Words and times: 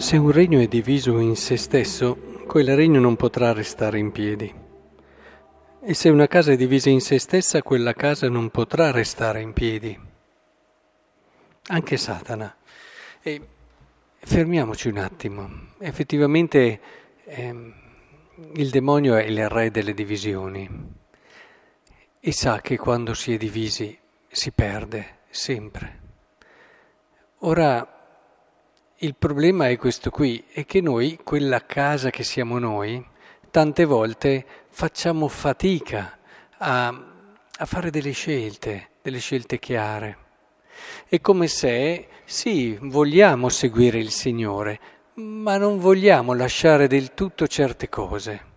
Se 0.00 0.16
un 0.16 0.32
regno 0.32 0.60
è 0.60 0.66
diviso 0.66 1.18
in 1.18 1.36
se 1.36 1.58
stesso, 1.58 2.16
quel 2.46 2.74
regno 2.74 3.00
non 3.00 3.16
potrà 3.16 3.52
restare 3.52 3.98
in 3.98 4.12
piedi. 4.12 4.50
E 5.82 5.92
se 5.94 6.08
una 6.08 6.26
casa 6.26 6.52
è 6.52 6.56
divisa 6.56 6.88
in 6.88 7.02
se 7.02 7.18
stessa, 7.18 7.62
quella 7.62 7.92
casa 7.92 8.26
non 8.30 8.48
potrà 8.48 8.92
restare 8.92 9.42
in 9.42 9.52
piedi. 9.52 9.96
Anche 11.66 11.96
Satana. 11.98 12.56
E 13.20 13.46
fermiamoci 14.20 14.88
un 14.88 14.96
attimo. 14.96 15.50
Effettivamente 15.78 16.80
ehm, 17.26 17.74
il 18.54 18.70
demonio 18.70 19.16
è 19.16 19.24
il 19.24 19.50
re 19.50 19.70
delle 19.70 19.92
divisioni 19.92 20.66
e 22.18 22.32
sa 22.32 22.62
che 22.62 22.78
quando 22.78 23.12
si 23.12 23.34
è 23.34 23.36
divisi 23.36 23.96
si 24.28 24.50
perde 24.50 25.18
sempre. 25.28 26.00
Ora 27.40 27.89
il 29.02 29.14
problema 29.14 29.68
è 29.68 29.78
questo 29.78 30.10
qui, 30.10 30.44
è 30.52 30.66
che 30.66 30.82
noi, 30.82 31.18
quella 31.24 31.64
casa 31.64 32.10
che 32.10 32.22
siamo 32.22 32.58
noi, 32.58 33.02
tante 33.50 33.86
volte 33.86 34.44
facciamo 34.68 35.26
fatica 35.28 36.18
a, 36.58 36.88
a 36.88 37.64
fare 37.64 37.90
delle 37.90 38.10
scelte, 38.10 38.88
delle 39.00 39.18
scelte 39.18 39.58
chiare. 39.58 40.18
È 41.08 41.18
come 41.22 41.46
se, 41.46 42.08
sì, 42.24 42.76
vogliamo 42.78 43.48
seguire 43.48 43.98
il 43.98 44.10
Signore, 44.10 44.78
ma 45.14 45.56
non 45.56 45.78
vogliamo 45.78 46.34
lasciare 46.34 46.86
del 46.86 47.14
tutto 47.14 47.46
certe 47.46 47.88
cose. 47.88 48.48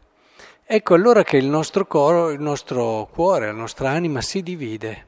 Ecco 0.66 0.94
allora 0.94 1.23
che 1.23 1.38
il 1.38 1.48
nostro, 1.48 1.86
coro, 1.86 2.32
il 2.32 2.42
nostro 2.42 3.08
cuore, 3.14 3.45
la 3.45 3.54
nostra 3.54 3.92
anima 3.92 4.20
si 4.20 4.44
divide 4.44 5.08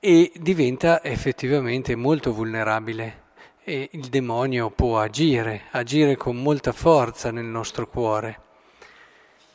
e 0.00 0.32
diventa 0.34 1.04
effettivamente 1.04 1.94
molto 1.94 2.32
vulnerabile 2.32 3.28
e 3.62 3.90
il 3.92 4.08
demonio 4.08 4.70
può 4.70 5.00
agire, 5.00 5.64
agire 5.70 6.16
con 6.16 6.36
molta 6.36 6.72
forza 6.72 7.30
nel 7.30 7.44
nostro 7.44 7.88
cuore. 7.88 8.40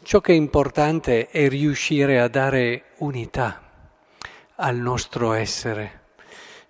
Ciò 0.04 0.22
che 0.22 0.34
è 0.34 0.36
importante 0.36 1.30
è 1.30 1.50
riuscire 1.50 2.20
a 2.20 2.28
dare 2.28 2.92
unità 2.98 3.62
al 4.56 4.78
nostro 4.78 5.34
essere. 5.34 6.05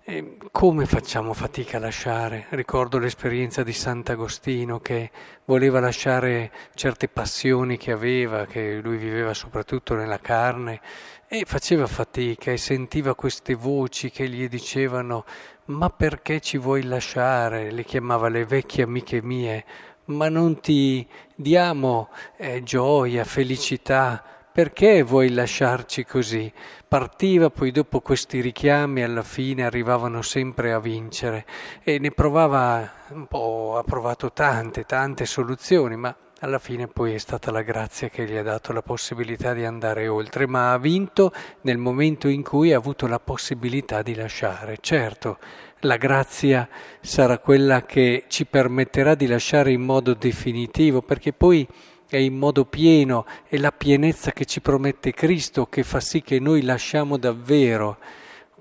E 0.08 0.36
come 0.52 0.86
facciamo 0.86 1.32
fatica 1.32 1.78
a 1.78 1.80
lasciare? 1.80 2.46
Ricordo 2.50 3.00
l'esperienza 3.00 3.64
di 3.64 3.72
Sant'Agostino 3.72 4.78
che 4.78 5.10
voleva 5.46 5.80
lasciare 5.80 6.52
certe 6.76 7.08
passioni 7.08 7.76
che 7.76 7.90
aveva, 7.90 8.46
che 8.46 8.78
lui 8.80 8.98
viveva 8.98 9.34
soprattutto 9.34 9.96
nella 9.96 10.20
carne, 10.20 10.80
e 11.26 11.42
faceva 11.44 11.88
fatica 11.88 12.52
e 12.52 12.56
sentiva 12.56 13.16
queste 13.16 13.56
voci 13.56 14.12
che 14.12 14.28
gli 14.28 14.48
dicevano 14.48 15.24
ma 15.64 15.90
perché 15.90 16.38
ci 16.38 16.56
vuoi 16.56 16.84
lasciare? 16.84 17.72
Le 17.72 17.82
chiamava 17.82 18.28
le 18.28 18.44
vecchie 18.44 18.84
amiche 18.84 19.20
mie, 19.20 19.64
ma 20.04 20.28
non 20.28 20.60
ti 20.60 21.04
diamo 21.34 22.10
eh, 22.36 22.62
gioia, 22.62 23.24
felicità, 23.24 24.35
perché 24.56 25.02
vuoi 25.02 25.32
lasciarci 25.32 26.06
così? 26.06 26.50
Partiva, 26.88 27.50
poi 27.50 27.70
dopo 27.70 28.00
questi 28.00 28.40
richiami 28.40 29.02
alla 29.02 29.20
fine 29.20 29.66
arrivavano 29.66 30.22
sempre 30.22 30.72
a 30.72 30.80
vincere 30.80 31.44
e 31.82 31.98
ne 31.98 32.10
provava 32.10 32.90
un 33.10 33.26
po', 33.26 33.76
ha 33.76 33.82
provato 33.82 34.32
tante, 34.32 34.84
tante 34.84 35.26
soluzioni, 35.26 35.96
ma 35.96 36.16
alla 36.40 36.58
fine 36.58 36.86
poi 36.86 37.12
è 37.12 37.18
stata 37.18 37.50
la 37.50 37.60
grazia 37.60 38.08
che 38.08 38.24
gli 38.24 38.34
ha 38.34 38.42
dato 38.42 38.72
la 38.72 38.80
possibilità 38.80 39.52
di 39.52 39.66
andare 39.66 40.08
oltre, 40.08 40.46
ma 40.46 40.72
ha 40.72 40.78
vinto 40.78 41.32
nel 41.60 41.76
momento 41.76 42.26
in 42.26 42.42
cui 42.42 42.72
ha 42.72 42.78
avuto 42.78 43.06
la 43.06 43.20
possibilità 43.20 44.00
di 44.00 44.14
lasciare. 44.14 44.78
Certo, 44.80 45.36
la 45.80 45.98
grazia 45.98 46.66
sarà 47.02 47.36
quella 47.40 47.82
che 47.82 48.24
ci 48.28 48.46
permetterà 48.46 49.14
di 49.14 49.26
lasciare 49.26 49.70
in 49.72 49.82
modo 49.82 50.14
definitivo, 50.14 51.02
perché 51.02 51.34
poi 51.34 51.68
è 52.08 52.16
in 52.16 52.36
modo 52.36 52.64
pieno, 52.64 53.26
è 53.46 53.56
la 53.56 53.72
pienezza 53.72 54.32
che 54.32 54.44
ci 54.44 54.60
promette 54.60 55.12
Cristo 55.12 55.66
che 55.66 55.82
fa 55.82 56.00
sì 56.00 56.22
che 56.22 56.38
noi 56.38 56.62
lasciamo 56.62 57.16
davvero 57.16 57.98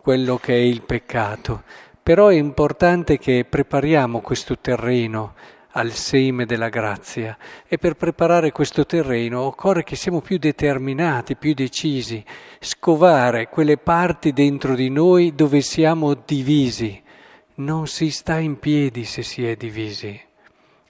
quello 0.01 0.37
che 0.37 0.53
è 0.53 0.61
il 0.61 0.81
peccato. 0.81 1.63
Però 2.01 2.27
è 2.27 2.35
importante 2.35 3.17
che 3.17 3.45
prepariamo 3.49 4.21
questo 4.21 4.57
terreno 4.59 5.33
al 5.77 5.91
seme 5.91 6.45
della 6.45 6.69
grazia 6.69 7.37
e 7.67 7.77
per 7.77 7.95
preparare 7.95 8.51
questo 8.51 8.85
terreno 8.85 9.41
occorre 9.41 9.83
che 9.83 9.95
siamo 9.95 10.21
più 10.21 10.37
determinati, 10.37 11.35
più 11.35 11.53
decisi, 11.53 12.23
scovare 12.59 13.49
quelle 13.49 13.77
parti 13.77 14.31
dentro 14.31 14.75
di 14.75 14.89
noi 14.89 15.35
dove 15.35 15.61
siamo 15.61 16.13
divisi. 16.13 17.01
Non 17.55 17.87
si 17.87 18.09
sta 18.09 18.37
in 18.39 18.59
piedi 18.59 19.03
se 19.05 19.23
si 19.23 19.45
è 19.45 19.55
divisi. 19.55 20.19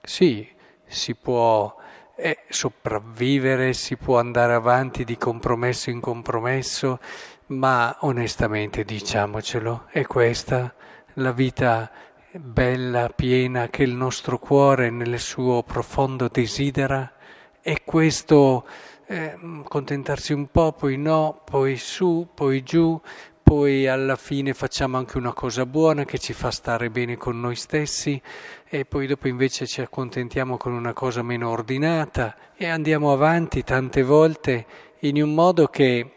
Sì, 0.01 0.47
si 0.85 1.15
può 1.15 1.75
eh, 2.15 2.39
sopravvivere, 2.49 3.73
si 3.73 3.97
può 3.97 4.19
andare 4.19 4.53
avanti 4.53 5.03
di 5.03 5.17
compromesso 5.17 5.89
in 5.89 5.99
compromesso, 5.99 6.99
ma 7.47 7.95
onestamente 8.01 8.83
diciamocelo, 8.83 9.85
è 9.89 10.05
questa 10.05 10.73
la 11.15 11.31
vita 11.31 11.91
bella, 12.31 13.09
piena, 13.09 13.67
che 13.69 13.83
il 13.83 13.93
nostro 13.93 14.39
cuore 14.39 14.89
nel 14.89 15.19
suo 15.19 15.63
profondo 15.63 16.27
desidera? 16.27 17.13
È 17.61 17.83
questo 17.83 18.65
eh, 19.07 19.37
contentarsi 19.63 20.33
un 20.33 20.47
po', 20.49 20.73
poi 20.73 20.97
no, 20.97 21.41
poi 21.43 21.77
su, 21.77 22.27
poi 22.33 22.63
giù, 22.63 22.99
poi 23.45 23.85
alla 23.85 24.15
fine 24.15 24.55
facciamo 24.55 24.97
anche 24.97 25.19
una 25.19 25.31
cosa 25.31 25.67
buona 25.67 26.03
che 26.03 26.17
ci 26.17 26.33
fa 26.33 26.49
stare 26.49 26.89
bene 26.89 27.15
con 27.15 27.39
noi 27.39 27.55
stessi 27.55 28.19
e 28.67 28.85
poi 28.85 29.05
dopo 29.05 29.27
invece 29.27 29.67
ci 29.67 29.81
accontentiamo 29.81 30.57
con 30.57 30.73
una 30.73 30.93
cosa 30.93 31.21
meno 31.21 31.51
ordinata 31.51 32.35
e 32.55 32.65
andiamo 32.65 33.11
avanti 33.13 33.63
tante 33.63 34.01
volte 34.01 34.65
in 35.01 35.21
un 35.21 35.35
modo 35.35 35.67
che 35.67 36.11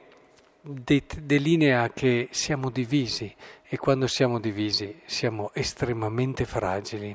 delinea 0.63 1.91
che 1.91 2.29
siamo 2.31 2.71
divisi 2.71 3.31
e 3.63 3.77
quando 3.77 4.07
siamo 4.07 4.41
divisi 4.41 4.99
siamo 5.05 5.51
estremamente 5.53 6.47
fragili. 6.47 7.15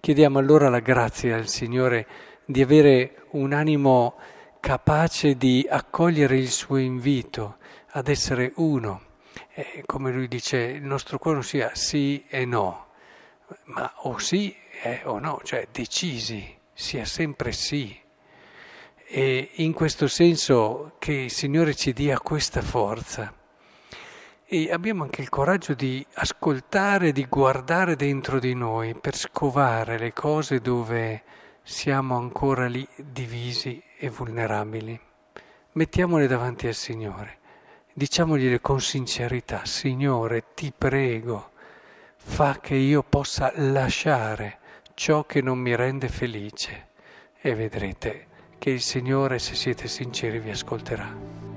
Chiediamo 0.00 0.40
allora 0.40 0.68
la 0.68 0.80
grazia 0.80 1.36
al 1.36 1.46
Signore 1.46 2.08
di 2.44 2.60
avere 2.60 3.22
un 3.30 3.52
animo 3.52 4.16
capace 4.58 5.36
di 5.36 5.64
accogliere 5.70 6.36
il 6.36 6.50
suo 6.50 6.76
invito 6.76 7.58
ad 7.92 8.08
essere 8.08 8.50
uno. 8.56 9.06
E 9.52 9.82
come 9.86 10.12
lui 10.12 10.28
dice, 10.28 10.58
il 10.58 10.84
nostro 10.84 11.18
cuore 11.18 11.38
non 11.38 11.46
sia 11.46 11.74
sì 11.74 12.24
e 12.28 12.44
no, 12.44 12.88
ma 13.64 13.92
o 14.02 14.18
sì 14.18 14.54
eh, 14.82 15.00
o 15.04 15.18
no, 15.18 15.40
cioè 15.44 15.68
decisi, 15.70 16.56
sia 16.72 17.04
sempre 17.04 17.52
sì. 17.52 17.98
E 19.10 19.50
in 19.54 19.72
questo 19.72 20.06
senso 20.06 20.96
che 20.98 21.12
il 21.12 21.30
Signore 21.30 21.74
ci 21.74 21.92
dia 21.92 22.18
questa 22.18 22.60
forza 22.60 23.32
e 24.50 24.72
abbiamo 24.72 25.02
anche 25.02 25.20
il 25.20 25.28
coraggio 25.28 25.74
di 25.74 26.04
ascoltare, 26.14 27.12
di 27.12 27.26
guardare 27.26 27.96
dentro 27.96 28.38
di 28.38 28.54
noi 28.54 28.94
per 28.94 29.14
scovare 29.14 29.98
le 29.98 30.14
cose 30.14 30.60
dove 30.60 31.22
siamo 31.62 32.16
ancora 32.16 32.66
lì 32.66 32.86
divisi 32.96 33.82
e 33.98 34.08
vulnerabili. 34.08 34.98
Mettiamole 35.72 36.26
davanti 36.26 36.66
al 36.66 36.74
Signore, 36.74 37.37
diciamogliele 37.98 38.60
con 38.60 38.80
sincerità, 38.80 39.64
Signore, 39.64 40.54
ti 40.54 40.72
prego, 40.76 41.50
fa 42.16 42.60
che 42.60 42.76
io 42.76 43.02
possa 43.02 43.52
lasciare 43.56 44.58
ciò 44.94 45.24
che 45.24 45.42
non 45.42 45.58
mi 45.58 45.74
rende 45.74 46.08
felice 46.08 46.90
e 47.40 47.56
vedrete 47.56 48.26
che 48.58 48.70
il 48.70 48.82
Signore, 48.82 49.40
se 49.40 49.56
siete 49.56 49.88
sinceri, 49.88 50.38
vi 50.38 50.50
ascolterà. 50.50 51.47